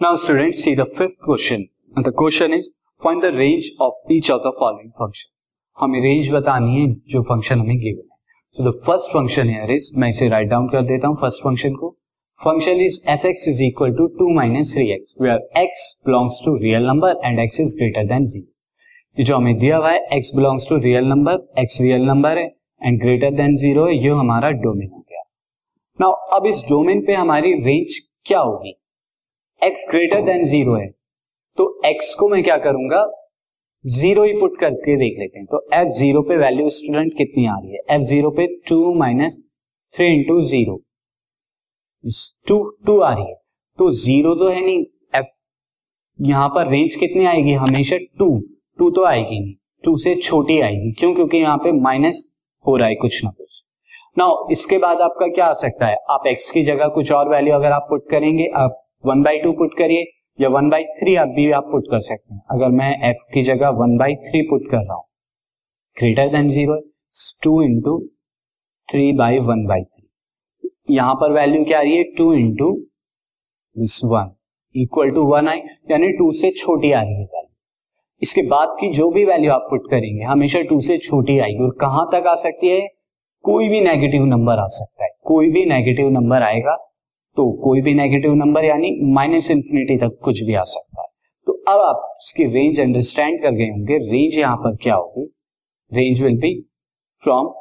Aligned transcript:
Students, 0.00 0.62
see 0.62 0.76
the 0.76 0.86
fifth 0.86 1.18
question. 1.18 1.68
And 1.96 2.04
the 2.04 2.12
question 2.12 2.52
is, 2.52 2.70
find 3.02 3.20
the 3.20 3.32
range 3.32 3.72
of 3.80 3.94
each 4.08 4.30
of 4.30 4.44
the 4.44 4.52
following 4.58 4.92
function. 4.96 5.28
हमें 5.78 6.00
range 6.02 6.28
बतानी 6.32 6.74
है 6.74 6.86
जो 7.12 7.22
function 7.30 7.60
हमें 7.60 7.78
given 7.78 8.02
है। 8.02 8.18
So 8.54 8.68
the 8.68 8.72
first 8.86 9.12
function 9.12 9.48
here 9.48 9.70
is 9.74 9.90
मैं 10.00 10.08
इसे 10.08 10.28
write 10.28 10.48
down 10.48 10.68
कर 10.68 10.82
देता 10.92 11.08
हूँ 11.08 11.16
फ़र्स्ट 11.20 11.42
फ़ंक्शन 11.44 11.74
को। 11.80 11.90
Function 12.40 12.80
is 12.86 13.00
F 13.10 13.26
X 13.26 13.48
is 13.48 13.62
equal 13.64 13.96
to 13.98 14.06
two 14.18 14.32
minus 14.34 14.74
three 14.76 14.88
X 14.92 15.16
where 15.22 15.62
X 15.62 15.90
belongs 16.06 16.40
to 16.44 16.56
real 16.62 16.86
number 16.86 17.20
and 17.24 17.40
X 17.40 17.60
is 17.60 17.76
greater 17.78 18.06
than 18.14 18.24
zero 18.24 18.48
ये 19.18 19.24
जो 19.24 19.36
हमें 19.36 19.58
दिया 19.58 19.76
हुआ 19.76 19.90
है 19.90 20.06
X 20.16 20.34
belongs 20.36 20.68
to 20.68 20.78
real 20.88 21.12
number 21.14 21.46
X 21.62 21.80
real 21.80 22.06
number 22.14 22.38
है 22.38 22.50
and 22.82 23.00
greater 23.02 23.30
than 23.42 23.56
zero 23.64 23.86
है 23.86 23.96
ये 23.96 24.18
हमारा 24.24 24.50
डोमेन 24.64 24.90
हो 24.90 25.00
गया। 25.00 25.22
नाउ 26.00 26.38
अब 26.38 26.46
इस 26.46 26.64
डोमेन 26.70 27.06
पे 27.06 27.14
हमारी 27.26 27.54
रेंज 27.64 27.98
क्या 28.26 28.40
होगी? 28.40 28.78
एक्स 29.62 29.84
ग्रेटर 29.90 30.20
देन 30.22 30.44
ज़ीरो 30.44 30.74
है। 30.74 30.86
तो 31.58 31.80
एक्स 31.86 32.14
को 32.14 32.28
मैं 32.28 32.42
क्या 32.42 32.56
करूँगा? 32.56 33.00
ज़ीरो 33.84 34.24
ही 34.24 34.32
पुट 34.32 34.58
करके 34.60 34.96
देख 34.96 35.18
लेते 35.18 35.38
हैं। 35.38 35.46
तो 35.46 35.60
एफ़ 35.74 35.88
ज़ीरो 35.88 36.22
पे 36.22 36.36
वैल्यू 36.36 36.68
स्टूडेंट 36.68 37.12
कितनी 37.18 37.46
आ 37.46 37.54
रही 37.54 37.72
है? 37.72 37.80
एफ़ 37.90 38.02
ज़ीरो 38.02 38.30
पे 38.30 38.46
two 38.68 38.94
minus 38.94 39.38
three 39.94 40.06
into 40.06 40.40
zero 40.42 40.80
two 42.48 42.62
two 42.86 42.98
आ 43.00 43.12
रही 43.14 43.24
है। 43.24 43.34
तो 43.78 43.90
ज़ीरो 43.90 44.34
तो 44.34 44.48
है 44.48 44.60
नहीं। 44.60 44.84
एफ़ 45.14 45.26
यहाँ 46.18 46.48
पर 46.48 46.70
रेंज 46.70 46.94
कितनी 46.94 47.24
आएगी? 47.26 47.52
हमेशा 47.52 47.96
टू 48.18 48.38
टू 48.78 48.90
तो 48.90 49.04
आएगी 49.04 49.40
नहीं। 49.40 49.54
टू 49.84 49.96
से 49.96 50.14
छोटी 50.14 50.60
आएगी। 50.60 50.92
क्यों? 50.92 51.14
क्योंकि 51.14 51.36
यहाँ 51.36 51.56
पे 51.58 51.72
माइनस 51.72 52.28
हो 52.64 52.76
रहा 52.76 52.88
है 52.88 52.94
कुछ 52.94 53.24
ना 53.24 53.30
कुछ। 53.30 53.62
ना 54.18 54.34
इसके 54.50 54.78
बाद 54.78 55.00
आपका 55.00 55.26
क्या 55.26 55.46
आ 55.46 55.52
सकता 55.52 55.86
है? 55.86 55.96
आप 56.10 56.26
एक्स 56.26 56.50
की 56.50 56.62
जगह 56.62 56.88
कुछ 56.88 57.12
और 57.12 57.28
वैल्यू 57.28 57.54
अगर 57.54 57.72
आप 57.72 57.86
पुट 57.90 58.08
करेंगे, 58.10 58.46
आप 58.46 58.84
वन 59.04 59.22
बाई 59.22 59.38
टू 59.38 59.52
पुट 59.52 59.74
करिए, 59.78 60.04
या 60.38 60.48
वन 60.48 60.68
बाई 60.70 60.84
थ्री 60.94 61.14
आप 61.16 61.28
भी 61.28 61.50
आप 61.52 61.68
पुट 61.72 61.84
कर 61.90 62.00
सकते 62.00 62.34
हैं। 62.34 62.40
अगर 62.50 62.68
मैं 62.70 62.90
एफ़ 63.08 63.22
की 63.34 63.42
जगह 63.42 63.68
वन 63.76 63.96
बाई 63.98 64.14
थ्री 64.24 64.42
पुट 64.50 64.70
कर 64.70 64.76
रहा 64.78 64.94
हूँ 64.94 65.04
greater 65.96 66.28
than 66.28 66.48
zero 66.48 66.78
two 67.42 67.60
into 67.62 67.98
three 68.88 69.12
by 69.12 69.38
one 69.40 69.64
by 69.66 69.82
three 69.82 70.94
यहाँ 70.94 71.14
पर 71.14 71.32
वैल्यू 71.32 71.64
क्या 71.64 71.78
आ 71.78 71.82
रही 71.82 71.96
है? 71.96 72.02
Two 72.12 72.32
into 72.34 72.72
this 73.76 74.00
one 74.04 74.34
equal 74.74 75.10
to 75.10 75.22
one 75.26 75.48
आई 75.48 75.58
यानी 75.90 76.08
टू 76.18 76.30
से 76.32 76.50
छोटी 76.52 76.92
आ 76.92 77.00
रही 77.02 77.14
है 77.14 77.24
वैल्यू 77.24 77.46
इसके 78.22 78.42
बाद 78.48 78.76
की 78.80 78.90
जो 78.92 79.10
भी 79.10 79.24
वैल्यू 79.24 79.52
आप 79.52 79.66
पुट 79.70 79.90
करेंगे, 79.90 80.22
हमेशा 80.24 80.60
टू 80.62 80.80
से 80.80 80.98
छोटी 80.98 81.38
आएगी। 81.38 81.64
और 81.64 81.76
कहाँ 81.80 82.08
तक 82.12 82.26
आ 82.26 82.34
सकती 82.36 82.68
है? 82.68 82.80
कोई 83.44 83.68
भी 83.68 83.80
नेगेटिव 83.80 84.24
नंबर 84.26 84.58
आ 84.58 84.66
सकता 84.68 85.04
है। 85.04 85.10
कोई 85.24 85.50
भी 85.50 85.64
नेगेटिव 85.66 86.08
नंबर 86.10 86.42
आएगा 86.42 86.76
तो 87.38 87.50
कोई 87.64 87.80
भी 87.80 87.92
नेगेटिव 87.94 88.32
नंबर 88.34 88.64
यानी 88.64 88.90
माइनस 89.14 89.50
इंफिनिटी 89.50 89.96
तक 89.98 90.18
कुछ 90.24 90.42
भी 90.42 90.54
आ 90.54 90.62
सकता 90.64 91.02
है। 91.02 91.06
तो 91.46 91.52
अब 91.68 91.80
आप 91.80 92.14
इसकी 92.16 92.44
रेंज 92.54 92.80
अंडरस्टैंड 92.80 93.40
कर 93.42 93.50
गए 93.50 93.68
होंगे। 93.68 93.98
रेंज 94.06 94.38
यहाँ 94.38 94.56
पर 94.56 94.74
क्या 94.82 94.94
होगी? 94.94 95.24
Range 95.92 96.22
will 96.22 96.38
be 96.38 96.52
from 97.22 97.52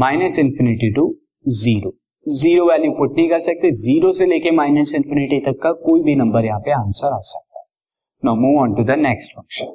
minus 0.00 0.38
infinity 0.38 0.90
to 0.92 1.06
zero 1.46 1.92
zero 2.26 2.66
value 2.66 2.90
put 2.92 3.16
नहीं 3.16 3.28
कर 3.30 3.38
सकते। 3.40 3.70
ज़ीरो 3.78 4.12
से 4.12 4.26
लेके 4.26 4.50
माइनस 4.50 4.94
इंफिनिटी 4.94 5.40
तक 5.46 5.58
का 5.62 5.72
कोई 5.86 6.02
भी 6.02 6.14
नंबर 6.16 6.44
यहाँ 6.44 6.60
पे 6.60 6.72
आंसर 6.72 7.14
आ 7.14 7.18
सकता 7.22 7.58
है। 7.58 7.64
Now 8.22 8.34
move 8.36 8.60
on 8.60 8.74
to 8.74 8.84
the 8.84 8.98
next 9.00 9.36
function 9.36 9.74